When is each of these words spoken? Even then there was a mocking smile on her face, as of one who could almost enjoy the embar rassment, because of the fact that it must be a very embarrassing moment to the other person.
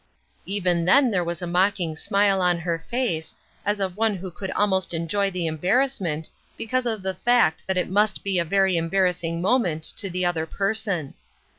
Even 0.47 0.85
then 0.85 1.11
there 1.11 1.23
was 1.23 1.43
a 1.43 1.45
mocking 1.45 1.95
smile 1.95 2.41
on 2.41 2.57
her 2.57 2.83
face, 2.89 3.35
as 3.63 3.79
of 3.79 3.95
one 3.97 4.15
who 4.15 4.31
could 4.31 4.49
almost 4.53 4.95
enjoy 4.95 5.29
the 5.29 5.45
embar 5.47 5.77
rassment, 5.77 6.31
because 6.57 6.87
of 6.87 7.03
the 7.03 7.13
fact 7.13 7.61
that 7.67 7.77
it 7.77 7.87
must 7.87 8.23
be 8.23 8.39
a 8.39 8.43
very 8.43 8.77
embarrassing 8.77 9.39
moment 9.43 9.83
to 9.83 10.09
the 10.09 10.25
other 10.25 10.47
person. 10.47 11.13